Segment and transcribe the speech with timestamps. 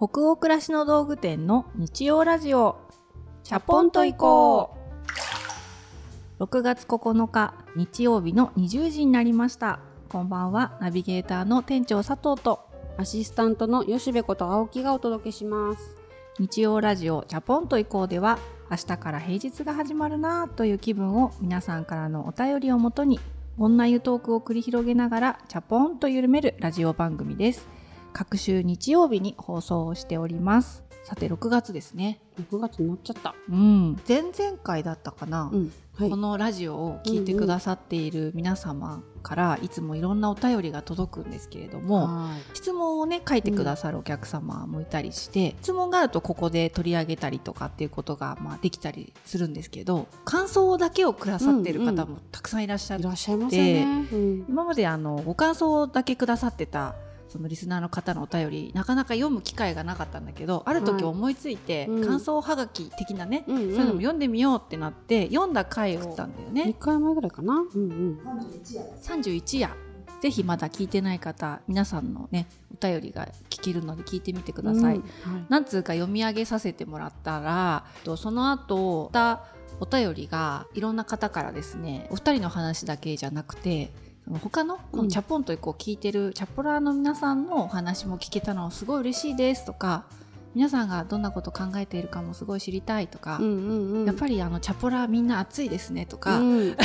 [0.00, 2.76] 北欧暮らしの道具店の日曜ラジオ。
[3.42, 4.76] チャポンと行こ
[6.38, 6.44] う。
[6.44, 9.80] 6月9日日曜日の20時になりました。
[10.08, 12.60] こんばんはナビゲーターの店長佐藤と。
[12.96, 15.96] アシスタントの吉部こと青木がお届けします。
[16.38, 18.38] 日曜ラジオチャポンと行こうでは
[18.70, 23.18] 明日から平日が始まるなという気分を皆さんからのお便りをもとに
[23.58, 27.66] 女湯トークを繰り広げながらチャポンと緩めるラジオ番組です
[28.12, 30.84] 各週日曜日に放送をしております。
[31.04, 32.20] さて6月ですね。
[32.38, 33.34] 6月になっちゃった。
[33.48, 33.98] うん。
[34.06, 35.72] 前々回だったかな、うん。
[35.96, 36.10] はい。
[36.10, 42.56] このラジオを聞いてくださっている皆様からいつもいろんなお便りが届くんですけれども、はい。
[42.56, 53.00] 質問をね書いてくださるお客様もいたりして、質問があるとここで取り上げたりとかっていうことがまあできたりするんですけど感想だけをくださってる方もたくさんいらっしゃっ
[53.48, 53.82] て、
[54.46, 56.96] 今まであのご感想だけくださってた
[57.28, 62.06] そのリスナーの方のお便りなかなか読む機会がなかったんだけどある時はい思いついて、うん。
[62.06, 63.60] 感想はがき的なね、うんうん。
[63.60, 66.78] そういうのも読んでみようってなって読んだ回をしたんだよね2。
[66.78, 67.54] 回前ぐらいかな。
[67.54, 68.18] うんうん。
[69.02, 69.70] 31夜。
[70.20, 75.02] ぜひまだ聞いてない方皆さんのねお便りが聞けるので聞いてみてください、うん。
[75.32, 75.46] はい。
[75.48, 79.44] なんつうか読み上げさせてもらったらとその後また
[79.80, 83.92] お便りがいろんな方からですねお二人の話だけじゃなくて
[84.36, 90.04] 他のこのチャポンとこう聞いてるチャポラーの皆さんのお話も聞けたのすごい嬉しいですとか
[90.54, 94.06] 皆さんがどんなこと考えているかもすごい知りたいとか、うんうんうん。
[94.06, 96.76] やっぱりあのチャポラーみんな熱いですねとか、うん。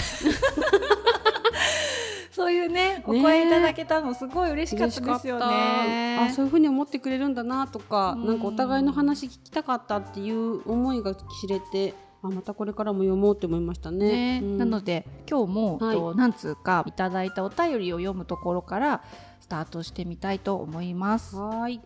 [2.31, 6.19] そういうねお声いただけたのすごい嬉しかったですよね。
[6.19, 8.27] あそういうふうに思ってくれるんだなとか、うん。
[8.27, 14.39] なんかお互いの話聞きたかったっていう思いが知れてあまたこれからも読もうって思いましたね。
[14.39, 19.03] ねうんなので今日も、はいと何通かいただいたお便りを読むところから
[19.41, 21.35] スタートしてみたいと思います。
[21.35, 21.81] はーい。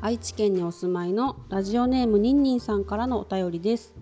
[0.00, 3.94] 愛知県にお住まいのラジオネームニンニンさんからのお便りです。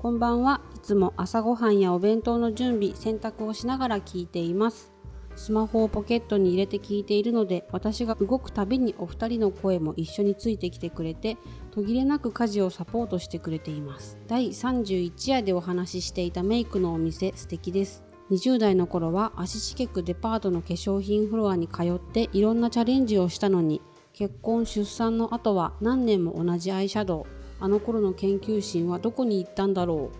[0.00, 4.97] こんばんはいつも朝ごはんやお弁当の準備、洗濯をしながら聞いています。
[5.38, 11.36] スマホをポケットに入れて聞いているので私が動くたびにお二人の声も一緒についてきてくれて
[11.70, 14.18] 途切れなく家事をサポートしてくれています。
[14.26, 18.02] 第31夜でお話ししていたメイクのお店素敵です。
[18.30, 23.80] 20代の頃は足しげくデパートの化粧品フロアに通っていろんなチャレンジをしたのに
[24.12, 27.24] 結婚出産の後は何年も同じアイシャドウ。
[27.60, 30.10] あの頃の研究心はどこに行ったんだろ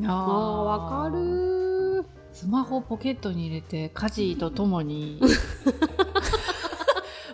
[0.00, 0.06] う。
[0.06, 1.67] あーわかる
[2.38, 5.20] スマホをポケットに入れて家事とともに。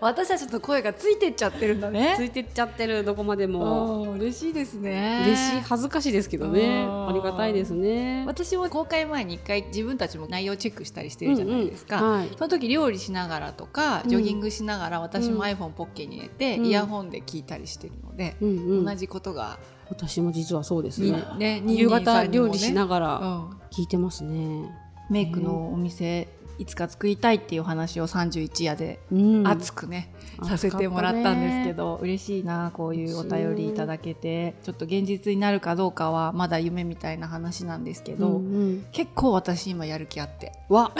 [0.00, 2.24] 私たちの声がついてっちゃってるんだつね。
[2.24, 4.02] いてっちゃってるどこまでも。
[4.02, 5.24] うん嬉しいですね。
[5.26, 6.84] 嬉しい恥ずかしいですけどね。
[6.84, 7.08] うん。
[7.08, 8.24] ありがたいですね。
[8.26, 12.00] 私も公開前に一回自分たちも内容チェックしたりしてるじゃないですか。
[12.00, 12.18] うんうん。
[12.20, 12.28] はい。
[12.38, 14.10] その時料理しながらとかうん。
[14.10, 15.42] ジョギングしながら私もうん。
[15.42, 16.66] iPhone ポッケに入れて、うん。
[16.66, 18.84] イヤホンで聞いたりしてるので、うんうん。
[18.86, 24.70] 同じことが、私も実はそうですにねね夕方料理しなががらうん、聞いてますね、
[25.10, 26.28] メイクのお店
[26.58, 29.46] いつか作りたいっていう話を31夜でうん。
[29.46, 38.38] 熱くね、させてもらったんですけど嬉しいなこういうお便りいただけてちょっと現実になるかどうかはまだ夢みたいな話なんですけど、うんう
[38.76, 38.86] ん。
[38.92, 40.52] 結構私今やる気あって。
[40.68, 40.92] わ。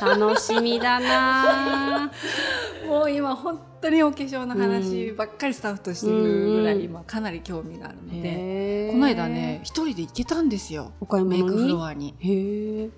[0.00, 2.10] 楽しみだな。
[2.88, 10.92] もう今本当にお化粧の話ばっかりスタッフとしてるぐらうんい今かなり興味があるので、この間ね一人で行けたんですよ。
[11.00, 12.14] お買いメイクフロアに。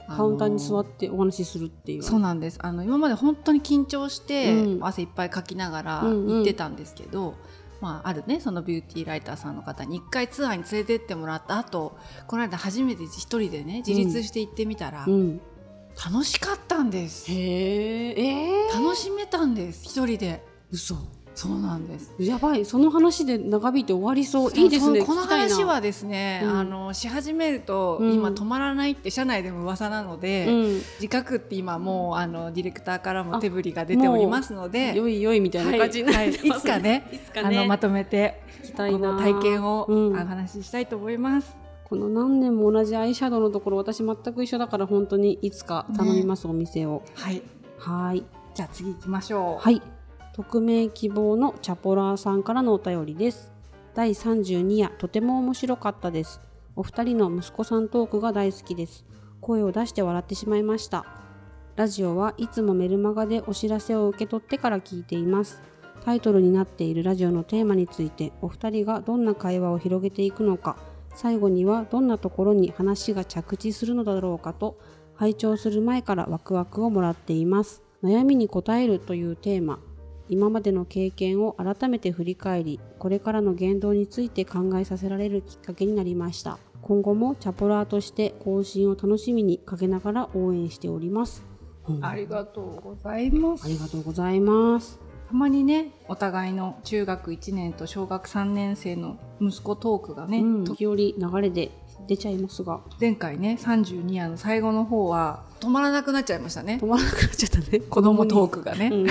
[0.08, 2.02] カウンターに座ってお話しするっていう。
[2.02, 2.58] そうなんです。
[2.62, 4.84] あの今まで本当に緊張して、うん。
[4.84, 7.34] 汗いっぱいかきながら行ってたんですけど、
[7.80, 9.96] まあ、あるねそのビューティーライターさんの方に。
[9.96, 15.40] 一回ツアーに連れてってもらった後この間初めて一人でね自立して行ってみたら、うん。
[16.12, 17.30] 楽しかったんです。
[17.30, 20.42] へええー、楽しめたんです一人で
[20.72, 20.96] 嘘。
[21.34, 22.14] そうなんです。
[22.18, 24.52] やばいその話で長引いて終わりそう。
[24.52, 26.58] いいですねこの話はですね、うん。
[26.58, 28.14] あのし始めると、うん。
[28.14, 30.82] 今止まらないって社内でも噂なので、うん。
[31.00, 37.58] 自覚って今もうあのディレクターからも手振りが出ておりますのでよいよいみたいな感じになはいはいってますいつかねいつかね。
[37.58, 38.42] あのまとめて
[38.76, 40.12] この体験を、うん。
[40.12, 41.56] お話ししたいと思います。
[41.84, 47.02] この何年も同じアイシャドウのところ私全く一緒だから本当にいつか頼みます、お店を。
[47.14, 47.42] はい、
[47.78, 48.24] はい。
[48.54, 49.62] じゃあ次行きましょう。
[49.62, 49.80] はい
[50.34, 53.52] 匿名希望のチャポラーさんからのお便りです。
[53.94, 56.40] 第32夜とても面白かったです。
[56.74, 59.04] お二人の息子さんトークが大好きです。
[59.42, 61.04] 声を出して笑ってしまいました。
[61.76, 65.60] ラジオはいつもメルマガでお知らせを受け取ってから聞いています。
[66.02, 70.76] タイトルになっているラジオのテーマについてお二人がどんな会話を広げていくのか。
[71.14, 74.78] 最後にはどんなところに話が着地するのだろうかと
[75.14, 77.82] 拝聴する前からワクワクをもらっています。
[78.02, 79.78] 悩みに答えるというテーマ。
[80.32, 86.58] 今までの経験を改めて振り返りこれからの言動について考えさせられるきっかけになりました。
[86.80, 91.44] 今後もチャポラーとして更新を楽しみにかけながら応援しております、
[91.86, 92.04] うん。
[92.04, 93.66] ありがとうございます。
[93.66, 94.98] ありがとうございます。
[95.28, 101.70] たまにねお互いの中学1年と小学3年生の息子トークがね、うん、と時折流れで
[102.06, 102.80] 出ちゃいますが。
[102.98, 106.78] 前回ね32夜の最後の方は止まらなくなっちゃいましたね。
[106.82, 107.80] 止まらなくなっちゃったね。
[107.80, 109.06] 子供トークがね、うん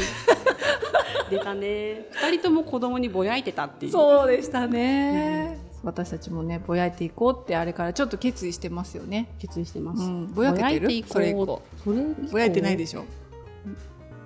[1.31, 2.07] 出たね。
[2.11, 3.91] 二人とも子供にぼやいてたっていう。
[3.91, 9.33] そうでしたね、私たちもねぼやいていこうってあれからちょっと決意してますよね。
[9.39, 10.33] 決意してます、うん。
[10.33, 10.63] ぼやけてる？
[10.63, 11.13] ぼやいていこう。
[11.13, 11.61] それ以降。
[12.31, 13.05] ぼやいてないでしょ？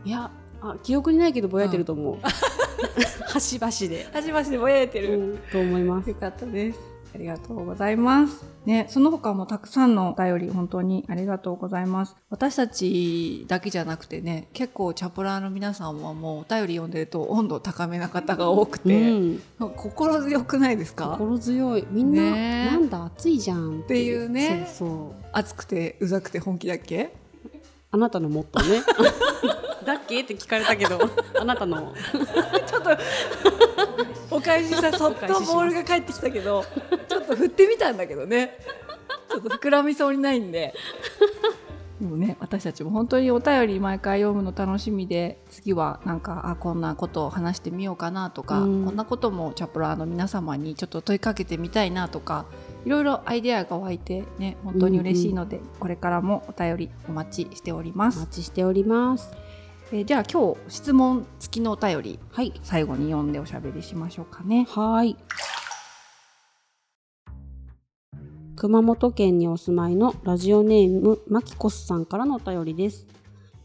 [0.04, 0.30] いや
[0.62, 2.18] あ記憶にないけどぼやいてると思う、
[3.32, 6.10] 端々で、端々でぼやいてる、うん、と思います。
[6.10, 6.80] よかったです
[7.16, 8.44] ありがとうございます。
[8.66, 12.16] ね、その他もたくさんのお便り本当にありがとうございます。
[12.30, 19.42] 私たちだけじゃなくてね、結構チャプラーの皆さんはもうお便り読んでると温度高めな方が多くて、うん、
[19.78, 21.16] 心強くないですか？
[21.18, 21.88] 心強い。
[21.90, 22.66] みんな、ね。
[22.72, 24.68] なんだ暑いじゃんっっていうね。
[24.68, 25.26] そうそう。
[25.32, 27.14] 熱くてうざくて本気だっけ？
[27.92, 28.82] あなたのモットーね。
[29.86, 30.22] だっけ？
[30.22, 31.00] って聞かれたけど。
[31.40, 31.94] あなたの。
[32.68, 32.90] ちょっと
[34.32, 36.64] お返しさそっとボールが返ってきたけど
[37.08, 38.58] ちょっと振ってみたんだけどね。
[39.30, 40.74] ちょっと膨らみそうにないんで。
[42.00, 48.86] でもね私たちも本当にお便り毎回読むの楽しみで次はなんかあこんなことを話してみようかなとか、うん。
[48.86, 52.46] こんなこともチャプラーの皆様にちょっと問いかけてみたいなとか
[52.86, 58.20] いろいろアイデアが湧いてね本当に嬉しいので、これからもお便りお待ちしております。
[58.20, 58.32] お待。
[58.34, 59.32] ちしております
[59.92, 62.54] えーじゃあ今日質問付きのお便りはい。
[62.64, 64.66] 最後に読んでおしゃべりしましょうかね。
[64.70, 65.16] はい。
[68.56, 73.06] 熊本県にお住まいのラジオネームマキコスさんからのお便りです。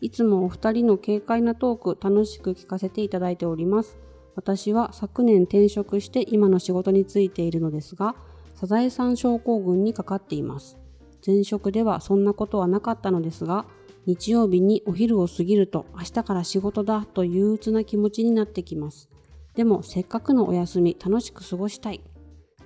[0.02, 3.96] いつもお二人の軽快なトーク楽しく聞かせていただいております。
[4.36, 8.14] 私は昨年転職して今の仕事に就いているのですが
[8.54, 10.76] サザエさん症候群にかかっています。
[11.26, 13.64] 前職ではそんなことはなかったのですが
[14.06, 19.10] 日曜日にお昼を過ぎると明日から仕事だと憂鬱な気持ちになってきます。
[19.54, 22.00] でもせっかくのお休み楽しく過ごしたい。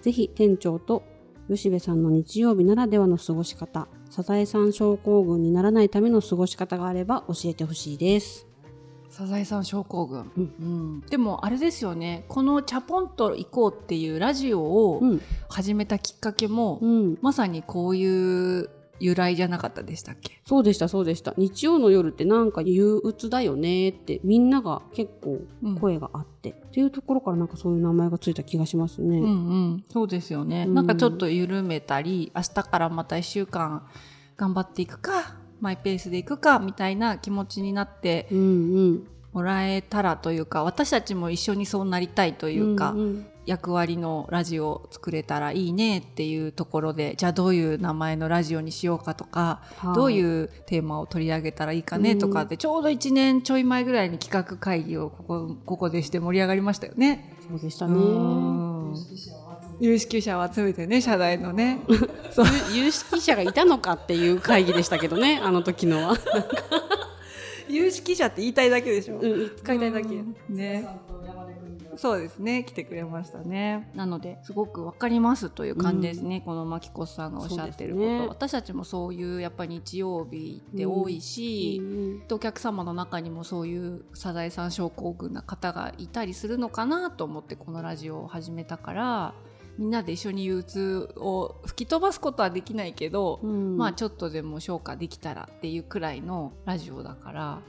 [0.01, 1.03] ぜひ店長と
[1.49, 8.47] 吉部さんの日曜日ならではの過ごし方サザエさん症候群にならないための過ごし方があれば教えてほしいです。
[9.11, 10.55] サザエさん症候群、うん。
[10.59, 10.65] う
[10.99, 11.01] ん。
[11.03, 12.25] でもあれですよね。
[12.29, 15.21] この「チャポンと行こう」っていうラジオをうん。
[15.49, 17.19] 始めたきっかけも、うん。
[17.23, 20.41] まさにこういう由来じゃなかったでしたっけ？
[20.47, 21.35] そうでしたそうでした。
[21.37, 25.41] 日曜の夜ってなんか憂鬱だよねってみんなが結構
[25.81, 29.29] 声があって、っていうところからなんかそういう名前がついた気がしますね、うんう
[29.77, 30.75] ん、そうですよね、うん。
[30.75, 33.87] なんかちょっと緩めたり明日からまた1週間
[34.37, 38.43] 頑張っていくかマイペースでいくかみたいな気持ちになってうんう
[38.93, 39.07] ん。
[39.33, 49.95] もらえたらというか私たちも一緒にそうなりたいというか、んん役割のラジオを作れたらいいねっていうところでじゃあどういう名前のラジオにしようかとか、はい。
[49.95, 57.37] どういうテーマを取り上げたらいいかねとかで、ちょうど1年ちょい前ぐらいに企画会議をここここでして盛り上がりましたよね。
[57.49, 58.95] そうでしたうねん。
[59.81, 61.81] 有識者を集めてね社内のね。
[62.73, 66.17] 有識者がいたのかっていう会議でしたけどね あの時のは、
[67.69, 70.09] 有識者って言いたいだけでしょ、うん、使いたいだけ。
[70.49, 70.89] ね
[71.97, 72.65] そうですね。
[72.65, 73.91] 来てくれましたね。
[73.95, 78.27] なのですごくわかりますという感じですね、このマキコさんがおっしゃってること、ね。
[78.29, 82.23] 私たちもそういうやっぱり日曜日って多いし、うん。
[82.35, 89.35] お客様の中にもそういうサザエさん症候群な方がいたりするのかなと思ってこのラジオを始めたから
[89.79, 93.77] みんなで一緒に憂鬱を吹き飛ばすことはできないけど、うん。
[93.77, 97.61] まあちょっとでも消化できたらっていうくらいのラジオだから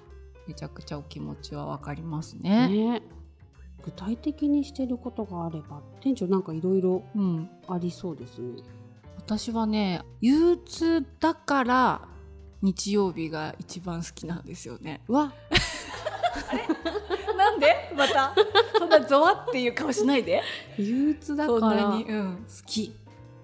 [0.48, 2.68] めちゃくちゃお気持ちはわかりますね。
[2.68, 3.02] ね
[3.86, 8.64] 具体的にしてることがあれば店長なんかいろいろうん、ありそうですね。
[9.18, 12.02] 私はね憂鬱だから
[12.62, 15.02] 日曜日が一番好きなんですよね。
[15.08, 15.32] わ。
[17.38, 17.94] なんで？
[17.96, 18.34] また？
[18.78, 20.42] そんなゾワっていう顔しないで。
[20.78, 22.96] 憂鬱だからなに、うん、好き。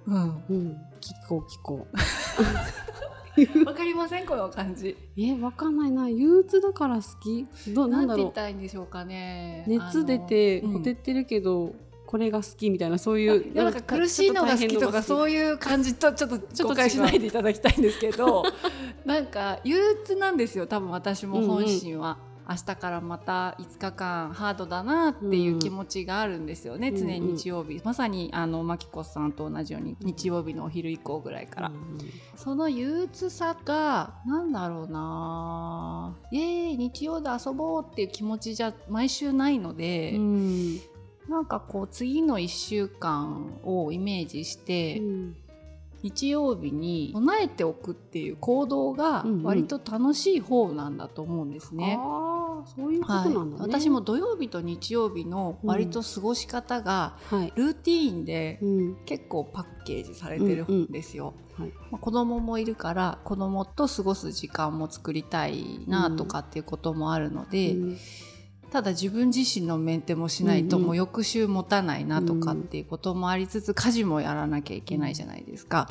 [0.07, 0.77] うん、うん。
[0.99, 1.87] 聞こう聞こ
[3.65, 4.89] わかりませんこの感じ。
[4.89, 6.09] うえわかんないな。
[6.09, 7.45] 憂鬱だから好き？
[7.73, 8.31] どうなんんだろう。
[8.33, 9.63] たらいいんでしょうかね。
[9.67, 11.73] 熱出てほてってるけど、
[12.05, 18.43] これが好きみたいなそういうなんか苦しいのが好きとかそういう感じとちょっと誤解しないでいただきたいんですけど
[19.05, 22.17] なんか憂鬱なんですよ多分私も本心は。
[22.51, 31.97] 明日からまた5日間ハードだなっていう気持ちがあるんですよね、うん常に日曜日、まさにあのマキコさんと同じように日曜日のお昼以降ぐらいから、うん
[32.35, 40.79] その憂鬱さがなんだろうなイエーイ日曜で遊ぼうっていう気持ちじゃ毎週ないので、うん。
[41.29, 45.35] なんかこう次の1週間をイメージして、うん。
[46.03, 49.43] 日曜日に備えておくっていう行動がうんうん。
[49.43, 51.97] 割と楽しい方なんだと思うんですね。
[51.99, 52.30] ああ
[52.65, 58.95] そういうことはいなんだね、私も土曜日と日曜日の割と過ごし方がはい、ルーティーンでうん。
[59.05, 61.33] 結構パッケージされてるんですよ。
[61.57, 61.73] はい。
[61.91, 67.97] まあ子供もいるから子供と過ごす時間も作りたいなとかっていうこともあるので、うん。
[68.71, 70.87] ただ自分自身のメンテもしないとうんうん。
[70.87, 75.89] もう翌週持たないなとかっていうこともありつつ家事もやらなきゃいけないじゃないですか。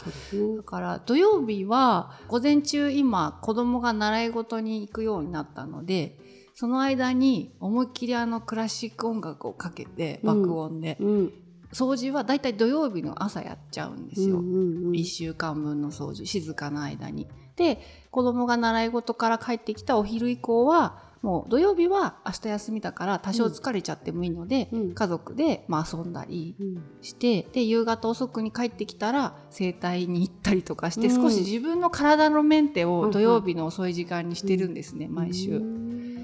[0.57, 6.19] だから土曜日は午前中今子供が習い事に行くようになったので
[6.61, 11.33] その間に思いっきりあのクラシック音楽をかけて爆音で、うん。
[11.73, 14.40] 掃除はだいたい土曜日の朝やっちゃうんですよ。
[14.40, 14.93] うんうんうん。
[14.93, 17.29] 1週間分の掃除静かな間に。
[17.57, 24.93] で子供が習い事から帰ってきたお昼以降はもう土曜日は明日休みだから多少疲れちゃってもいいので、うん。
[24.93, 26.83] 家族でまあ遊んだりうん。
[27.00, 31.23] してで夕方遅くに帰ってきたら整体に行ったりとかして、うん。
[31.23, 35.62] 少し自分の体のメンテを土曜日の遅い時間にしてるんですね、毎週。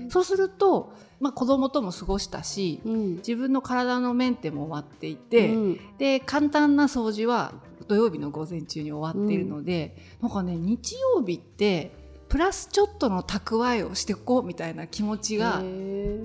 [0.07, 0.11] うん。
[0.11, 3.17] そうすると、まあ、子供とも過ごしたしうん。
[3.17, 5.81] 自分の体のメンテも終わっていて、うん。
[5.99, 7.53] で簡単な掃除は
[7.89, 11.93] 土曜日の午前中に終わっているので、なんかね日曜日って
[12.29, 15.63] プラスちょっとの蓄えをしていこうみたいな気持ちが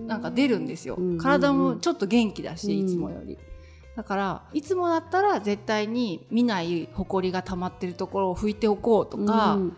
[0.08, 1.18] なんか出るんですよ、うんうんうん。
[1.20, 2.88] 体もちょっと元気だし、うん。
[2.88, 3.38] いつもより。
[3.96, 9.78] だからいつもだったら絶対に見ないほこりが溜まってるところを拭いておこうとか、うん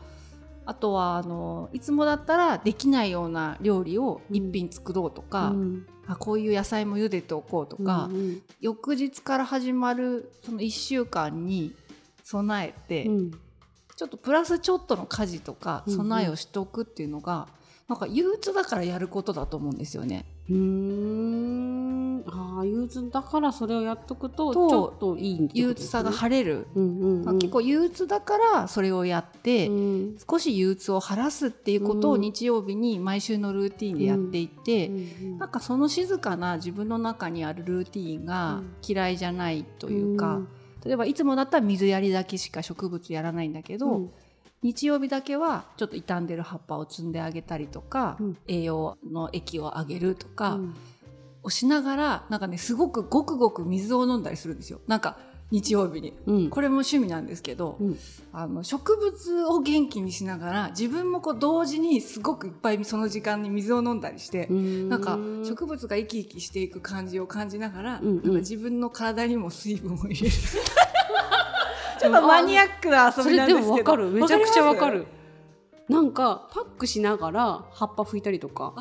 [0.66, 5.86] あとはあのいつもだったらできないような料理を一品作ろうとか、うん。
[6.06, 11.76] あこういう野菜も茹でておこうとか、うん翌日から始まるその1週間に
[12.24, 13.32] 備えて、うん。
[13.96, 15.98] ちょっとプラスちょっとの家事とかうんうん。
[15.98, 17.48] 備えをしておくっていうのが、
[17.88, 20.26] なんか憂鬱だからやることだと思うんですよね。
[20.50, 22.24] うーん。
[22.26, 25.62] ああ憂鬱だからそれをやっとくとちとょっといいってことですね。
[25.62, 27.40] 憂鬱さが晴れる、うんうんうん。
[27.40, 30.18] 結構憂鬱だからそれをやって、うん。
[30.30, 32.22] 少し憂鬱を晴らすっていうことをうん。
[32.22, 40.42] 日曜日に毎週のルーティンでやっていて、うんなんかその静かな自分の中にあるルーティンが嫌いじゃないというか、
[40.86, 44.12] 例えばいつもだったら水やりだけしか植物やらないんだけど、うん
[44.64, 48.38] 日曜日だけはちょっと傷んでる葉っぱを摘んであげたりとか、うん。
[48.48, 50.76] 栄養の液をあげるとかうん。
[51.44, 54.80] をしながらなんかねすごくごくごく水を飲んだりするんですよ。
[54.88, 55.18] なんか
[55.52, 56.14] 日曜日に。
[56.26, 56.50] うん。
[56.50, 58.00] これも趣味なんですけど、うん。
[58.32, 68.16] あの植物を元気にしながら自分もこう同時にすごくいっぱいその時間に水を飲んだりして、なんか植物が生き生きしていく感じを感じながら、うんうん。
[68.16, 70.34] なんか自分の体にも水分を入れる
[72.04, 73.68] ちょっとマニアックな遊それでびなんですけど。
[73.70, 74.10] もわかる。
[74.10, 75.08] めちゃくちゃわかわる
[75.90, 78.74] なんかパックしながら葉っぱ拭いたりとか。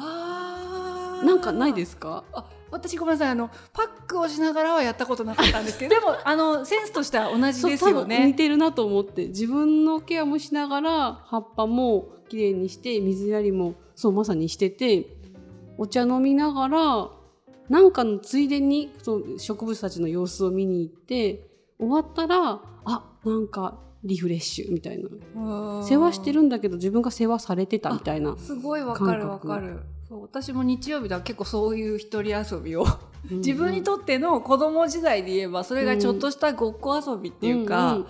[1.25, 2.25] なんかないですか？
[2.33, 3.29] あ私ごめんなさい。
[3.31, 5.95] あのパックをしながらはやったことなかったんですけど。
[5.95, 8.35] でもあのセンスとしては同じですよそう多分似ね。
[8.35, 9.29] てるなと思って。
[9.29, 15.07] 自分のケアもしながら葉っぱもきれいにして水やりもそうまさにしてて
[15.79, 17.09] お茶飲みながら
[17.69, 21.47] なんかのついでにそう植物たちの様子を見に行って
[21.83, 25.83] 終わったらあなんかリフレッシュみたいな。
[25.85, 29.81] 世話してるんだけど自分が世話されてたみたいなすごいわかるわかる。
[30.09, 32.83] そう私も日曜日では結構そういう一人遊びを。
[32.83, 32.89] うん
[33.39, 38.07] 自分にとっての子供時代で言えばそれがちょっとしたごっこ遊びっていうか、んん。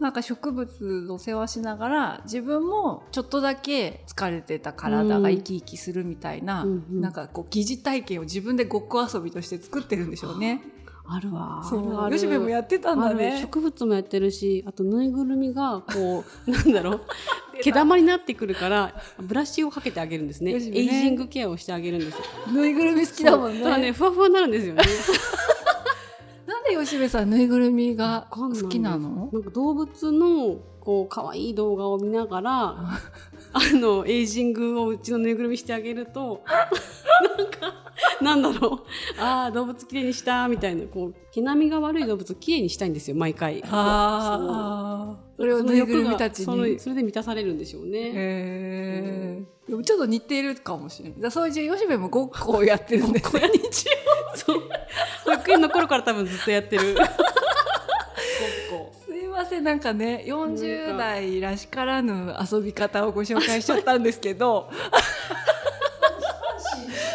[0.00, 7.00] なんか植物の世話しながら自分もちょっとだけ疲れてた体が生き生きするみたいな、うんうん。
[7.02, 10.62] なんかこう疑似体験を自分でごっこ遊びとして作ってるんでしょうね。
[11.08, 11.62] あるわ。
[11.68, 13.38] そう吉部もやってたんだね。
[13.40, 17.00] 植物もやってるしあとぬいぐるみがこう なんだろう。
[17.62, 20.52] 毛玉になってくるからブラシをかけてあげるんですね。
[20.52, 20.58] ね。
[20.58, 22.22] エイジングケアをしてあげるんですよ。
[22.52, 23.62] ぬいぐるみ好きだもんね。
[23.62, 24.82] ただねふわふわになるんですよね。
[26.46, 29.30] なんで吉部さんぬいぐるみが好きなの？
[29.32, 32.76] なんか動物のこう可愛い動画を見ながら
[33.52, 36.42] あのエイジングをうちのぬいぐるみしてあげると
[37.36, 37.85] なんか
[38.20, 38.84] なんだろ
[39.18, 46.78] うああ動物きれいにしたみたいなこう毛並みが悪い動物をきれいにしたいんですよ毎回ああ、それをぬいぐるみたちに。
[46.78, 47.98] それで満たされるんでしょうね。
[47.98, 49.42] へえ。
[49.68, 51.20] でもちょっと似ているかもしれない。
[51.20, 53.42] だそういう吉部もごっこをやってるんですよ。
[53.42, 53.92] 日曜
[54.34, 54.62] そう
[55.24, 56.94] 保育園の頃から多分ずっとやってる。
[56.96, 57.06] ごっ
[58.70, 64.70] こすいませんなんかね40代らしからぬ遊び方をご紹介しちゃったんですけど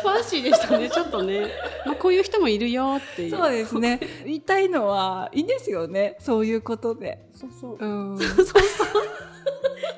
[0.01, 0.89] ファンシーでしたね。
[0.89, 1.47] ちょっとね、
[1.85, 3.31] まあ、こういう人もいるよっていう。
[3.31, 3.99] そうですね。
[4.25, 6.17] 言いたいのはいいんですよね。
[6.19, 7.19] そういうことで。
[7.33, 7.85] そうそう。
[7.85, 8.17] うん。
[8.17, 8.61] そうそうそう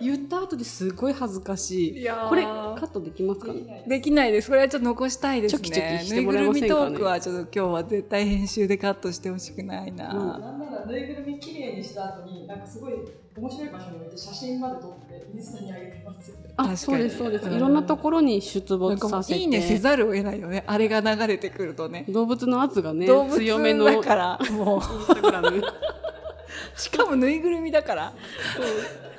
[0.04, 2.04] 言った後ですごい恥ずかしい。
[2.04, 2.50] いこれカ
[2.82, 3.54] ットできますか？
[3.54, 4.50] ねできないです。
[4.50, 5.62] これはちょっと残したいですね。
[5.62, 6.96] チョキチョキしてぬいもぐるみトらえませんかね？
[6.96, 12.94] ークはちょっと今日は絶対編集でカットしてほしくないな、なんならぬいぐるみきれいにした後になんかすごい
[13.36, 16.54] 面白い場所に置いて写真まで撮ってインスタに上げてますよね。
[16.58, 17.54] あそうですそうです、うん。
[17.54, 19.40] いろんなところに出没させて。
[19.40, 20.64] いいねせざるを得ないよね。
[20.68, 22.06] あれが流れてくるとね。
[22.10, 24.82] 動物の圧がね動物強めのだからもう
[26.80, 28.14] しかもぬいぐるみだから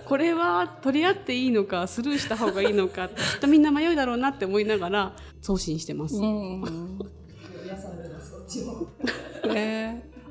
[0.07, 6.17] これは取り合っていいのかスルーした方がいいのかきっとみんな迷うだろうなって思いながら送信してます、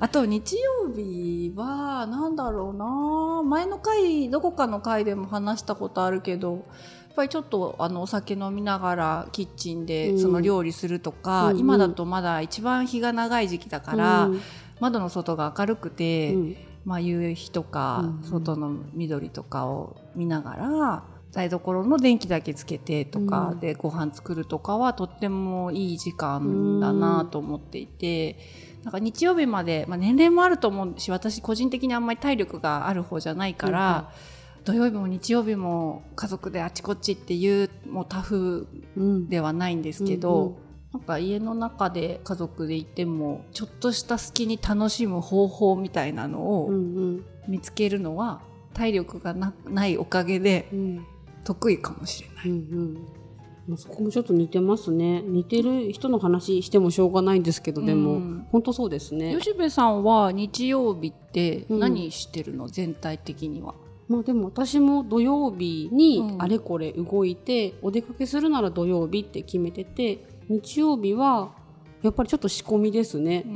[0.00, 3.42] あと日曜日はなんだろうな。
[3.48, 6.62] 前の回どこかの回でも話したことあるけどやっ
[7.14, 9.86] ぱりちょっとあのお酒飲みながらキッチンうん。
[9.86, 11.58] でその料理するとか、うんうん。
[11.60, 14.40] 今だとまだ一番日が長い時期だから、うん。
[14.80, 23.60] 窓の外が明るくて、うんまあ、夕日とか、うん外の緑とかを見ながら台所の電気だけつけてとかうん。
[23.60, 28.38] でご飯作るとかはとってもいい時間だなと思っていて。
[28.84, 34.10] なんか日曜日まで、まあ、年齢もあると思うし私個人的にあんまり体力がある方じゃないから、
[34.64, 39.28] 土曜日も日曜日も家族であちこちっていうもうタフうん。
[39.28, 40.58] ではないんですけど、
[40.94, 46.74] なんか家の中で家族でいてもちょっとした隙に楽しむ方法みたいなのうんをう
[47.16, 47.24] ん。
[47.48, 48.40] 見つけるのは
[48.74, 51.06] 体力がなないおかげでうん。
[51.42, 52.48] 得意かもしれない。
[52.48, 52.94] うんうん。
[53.66, 55.20] まあそこもちょっと似てますね。
[55.22, 58.46] 似てる人の話してもしょうがないんですけどでも、うん。
[58.52, 59.34] 本当そうですね。
[59.36, 61.78] 吉部さんは日曜日ってうん。
[61.80, 63.74] 何してるの、全体的には。
[64.08, 66.42] まあでも私も土曜日にうん。
[66.42, 71.52] あれこれ動いて、お出かけするなら土曜日って決めてて日曜日は
[72.02, 73.46] やっぱりちょっと仕込みですね、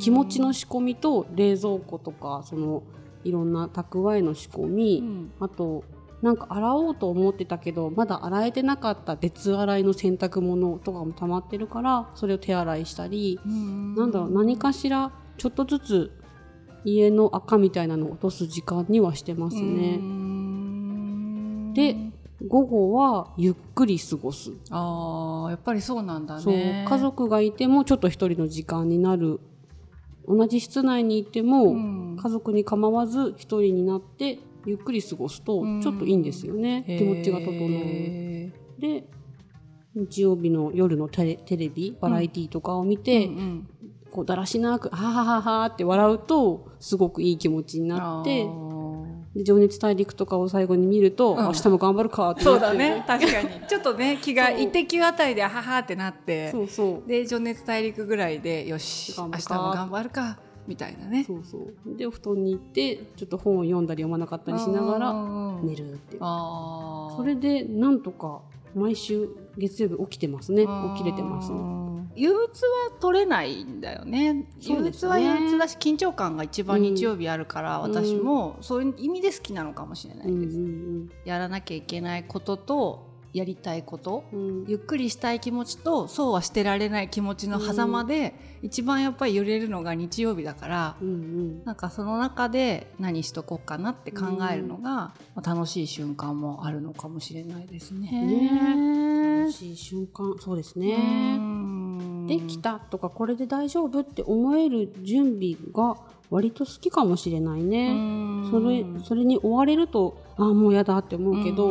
[0.00, 2.82] 気持ちの仕込みと冷蔵庫とかその
[3.24, 5.32] いろんな蓄えの仕込み、うん。
[5.38, 5.84] あと
[6.22, 16.12] なんか洗おうと思ってたけどまだ洗えてなかった別洗いの洗濯物とかも溜まってるからそれを手洗いしたり、なんだろう何かしらちょっとずつ
[16.84, 20.00] 家の赤みたいなのを落とす時間にはしてますね。
[21.74, 21.96] で
[22.46, 26.86] 午後はゆっくり過ごす、あーやっぱりそうなんだそうね。
[26.88, 29.40] 家族がいてもちょっと一人の時間になる。
[30.26, 32.16] 同じ室内にいても、うん。
[32.16, 35.82] 家族に構わず一人になってゆっくり過ごすとうん。
[35.82, 37.52] ちょっといいんですよね、気持ちが整う。
[37.58, 39.04] へで
[39.94, 43.68] 日曜日の夜のテレビバラエティとかを見ーて、うんうん
[44.10, 48.46] こうだらしなく「はははは」って笑うとすごくいい気持ちになって
[49.36, 51.44] 情熱大陸とかを最後に見ると、うん。
[51.44, 52.60] 明日も頑張るかってなって。
[52.60, 53.04] そうだね。
[53.06, 53.48] 確かに。
[53.68, 57.08] ちょっとね気が一滴あたりでははってなってそうそう。
[57.08, 61.24] で情熱大陸ぐらいでよし明日も頑張るかみたいなね。
[61.24, 61.96] そうそう。
[61.96, 66.20] でお布団に行ってちょっと本を読んだり読まなかったりしながらら寝るっていう。
[66.20, 68.40] それでなんとか
[68.74, 70.66] 毎週月曜日起きてますね。
[70.96, 71.50] 起きれてます
[72.16, 74.34] 憂鬱は取れないんだよね。
[74.34, 74.46] ね。
[74.58, 77.92] 鬱は憂鬱だし緊張感が一番日曜日あるから、うん。
[77.92, 81.10] 私もそういう意味で好きなのかもしれなうんういです、ん。
[81.24, 84.40] やらなきゃいけないこととやりたいことうん。
[84.40, 91.64] うんゆっくりしたい気持ちとそうはしてられない気持ちの狭間で、一番やっぱり揺れるのが日曜日だからうんうん。
[91.64, 98.10] なんかその中で何しとこうかなって考えるのが、まあ楽しい瞬間もあるのかもしれないですね。
[98.10, 99.40] ね。
[99.40, 100.96] 楽しい瞬間そうですね。
[100.96, 107.92] ねできたとかこれで大丈夫って思える準備が割と好きかもしれないね。
[108.50, 111.68] それそれに追われるとああもうやだって思うけど、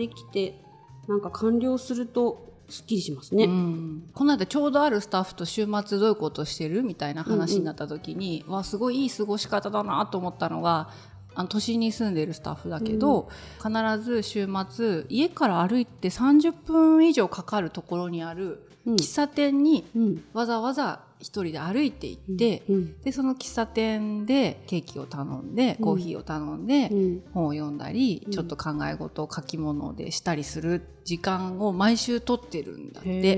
[0.00, 0.60] できて
[1.06, 3.44] なんか完了するとすっきりしますね。
[3.44, 4.10] うん。
[4.14, 10.88] この間ちょうどあるスタッフと週末どういうことしてるみたいな話になった時に、わすごいいい過ごし方だなと思ったのが
[11.34, 13.70] あの都心に住んでるスタッフだけど、必
[14.02, 18.94] ず週末家から歩いて30分以上かかるところにあるうん。
[18.94, 20.24] 喫茶店にうん。
[20.32, 27.22] わざわざ一人で歩いて行って、うんでその喫茶店でケーキを頼んでコーヒーを頼んで、うん。
[27.32, 28.32] 本を読んだり、うん。
[28.32, 33.36] ちょっと考え事を書き物でしたりする時間を毎週取ってるんだって。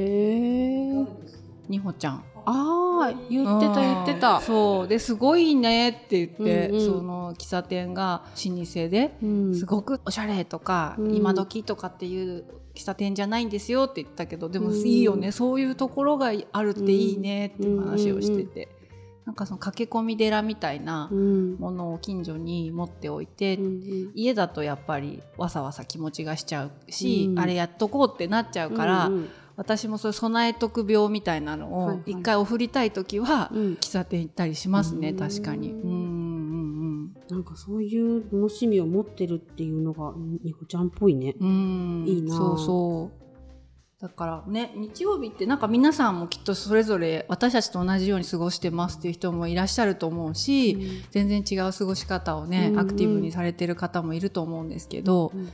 [1.69, 2.25] にほちゃん。
[2.45, 4.41] ああ言ってた言ってた。
[4.41, 4.89] そう。
[4.89, 6.87] ですごいねって言って、うんうん。
[6.87, 9.55] その喫茶店が老舗でうん。
[9.55, 11.15] すごくおしゃれとか、うん。
[11.15, 12.45] 今時とかっていう
[12.75, 14.77] 喫茶店じゃないんですよって言ったけどでもうん。
[14.77, 18.69] いいよね、そういうところがあるっていいねって話をしてて、
[19.25, 21.55] なんかその駆け込み寺みたいなうん。
[21.61, 27.39] ものを近所に持っておいて、うん家だとやっぱりわさわさ気持ちがしちゃうし、うん。
[27.39, 29.29] あれやっとこうってなっちゃうから、うんうん
[29.63, 33.63] 私もそう備えとく病みたいなのを一回お振りたい時はうん。
[33.75, 35.17] 喫茶店行ったりしますね、うん。
[35.17, 35.71] 確かに。
[35.71, 41.37] うんうんなんかそういう楽しみを持ってるっていうのがニコちゃんっぽいね。
[41.39, 41.49] うん。
[41.49, 42.37] うんいいな。
[42.37, 43.23] そうそう。
[44.03, 55.49] だからね日曜日ってなんか皆さんもきっとそれぞれ私たちと同じように過ごしてますっていう人もいらっしゃると思うし、全然違う過ごし方をね、うんうんアクティブにされてる方もいると思うんですけど、うん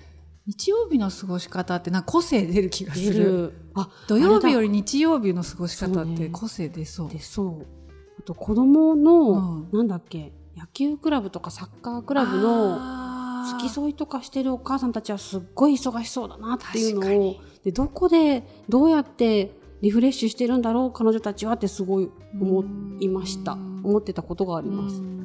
[0.49, 3.25] 日曜日の過ごし方ってなんか個性出る気がす出る。
[3.25, 3.53] る。
[3.75, 7.11] あ土曜日よりり日曜日の過ごし方って個性出そう。
[7.11, 7.67] でそう。
[8.19, 9.69] あと子供の、うん。
[9.71, 12.81] なんだっけ野球クラブとかサッカークラブの
[13.59, 22.65] 付き添いとかしてるお母さんたちはすっごい忙しそうだなっていうのをでどこでどうやってリフレッシュしてるんだろう彼女たちはってすごい思
[23.01, 23.53] いました。
[23.53, 23.83] うん。
[23.85, 25.17] 思ってたことがあります。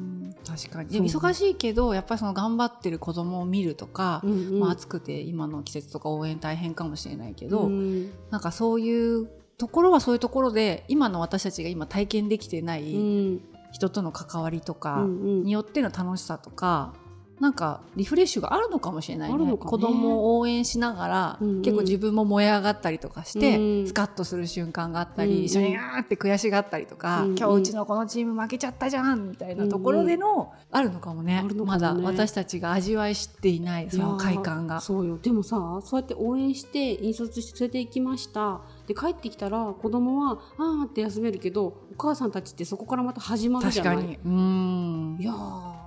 [0.54, 1.10] うん確かに。
[1.10, 4.60] 忙しいけどやっぱりその頑張ってる子供を見るとか、うんうん。
[4.60, 12.96] まあ、暑くて今の季節とか応援大変かもしれないけど、うんなんかそういうところはそういうところで今の私たちが今体験できてなうい
[13.34, 13.40] ん。
[13.72, 15.42] 人との関わりとかうんうん。
[15.44, 16.94] によっての楽しさとか、
[17.40, 19.44] なんかリフレッシュがあるのかもしれないね。
[19.44, 19.56] ね。
[19.56, 21.62] 子供を応援しながら、うんうん。
[21.62, 25.44] 結構自分も燃え上がったりとかして、うんスカッとする瞬間があったり、うんうん。
[25.44, 27.38] 一緒にあーって悔しがったりとか、うんうん。
[27.38, 31.42] 今日うちのこのチーム負けちゃったじゃんみたいなところでの、あるのかもね。
[31.42, 31.54] ね。
[31.64, 34.80] まだ私たちが味わい知っていないその快感が。
[34.80, 35.18] そうよ。
[35.18, 38.60] でもさそうやって応援して引率して連れて行きました。
[38.86, 43.96] で帰ってきたら子供はあーって休めるけどお母さんたちってそこからまた始まるじゃない。
[43.96, 44.18] 確かに。
[44.24, 45.16] うん。
[45.20, 45.83] いやー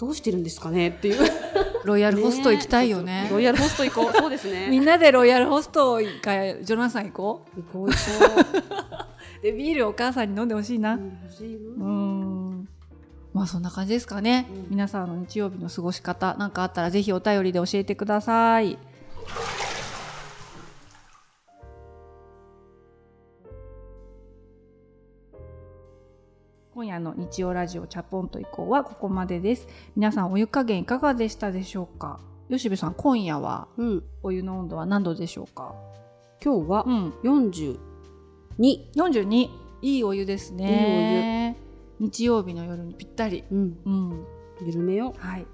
[0.00, 1.30] どうしてるんですかねっていう。
[1.84, 3.28] ロイヤルホスト行きたいよね。
[3.30, 4.16] ロイヤルホスト行こう。
[4.16, 4.68] そうですね。
[4.70, 7.96] みんなでロイヤルホスト一回ジョナサン行こ行こう行こ
[9.40, 9.42] う。
[9.42, 10.94] でビールお母さんに飲んでほしいな。
[10.94, 11.18] う、うん。
[11.22, 11.84] 欲しいな。
[11.84, 12.68] うん。
[13.34, 14.66] まあそんな感じですかね、うん。
[14.70, 18.78] 皆さんの日曜日の過ごし方なんかあったらぜひお便りで教えてください
[26.80, 29.68] 今夜の日曜ラジオチャポンと以降はここまでです。
[29.96, 32.20] 皆さんお湯加減いかがでしたでしょうか？
[32.48, 34.02] 吉部さん今夜はうん。
[34.22, 35.74] お湯の温度は何度でしょうか？
[36.42, 37.10] 今日はうん。
[37.22, 37.78] 42
[38.96, 39.50] 42
[39.82, 41.58] いいお湯ですね。
[41.98, 43.44] 日曜日の夜にぴったり。
[43.52, 43.78] うん。
[43.84, 44.26] うん。
[44.66, 45.46] 緩めよはい。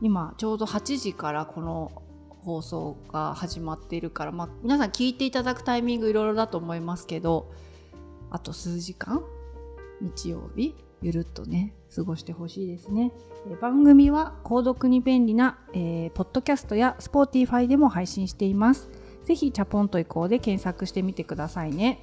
[0.00, 1.92] 今ちょうど8時からこの
[2.30, 7.52] 放送が始まっているから、まあ、皆さん聞いていただくタイミングいろいろだと思いますけど
[8.30, 9.22] あと数時間？
[10.00, 13.12] 日曜日ゆるっとね過ごしてほしいですね、
[13.48, 18.90] えー番組は購読に便利な、えーポッドキャストやスポーティファイでも配信しています。
[19.24, 22.00] ぜひチャポンと移行で検索してみてくださいね。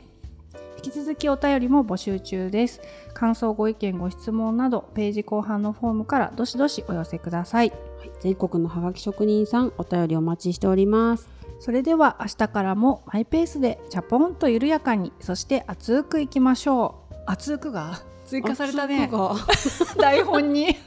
[0.77, 2.81] 引き続きお便りも募集中です。
[3.13, 7.69] 感想ご意見ご質問などページ後半のフォームからどしどしお寄せください。
[7.69, 11.29] はい全国のハガキ職人さんお便りお待ちしております。
[11.59, 18.01] それでは明日からもマイペースでチャポンと緩やかにそして熱くいきましょう熱くが？
[18.25, 19.09] 追加されたね。
[19.97, 20.77] 台本に。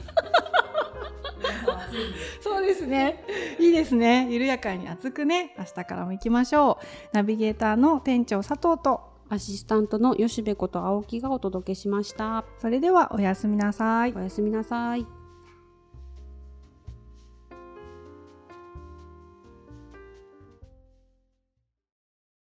[2.41, 3.23] そうですね。
[3.59, 4.27] いいですね。
[4.29, 5.55] 緩やかに熱くね。
[5.57, 6.85] 明日からも行きましょう。
[7.13, 9.15] ナビゲーターの店長佐藤と。
[9.29, 12.45] アシスタントの吉部こと青木がお届けしました。
[12.59, 14.13] それではおやすみなさい。
[14.13, 15.16] おやすみなさい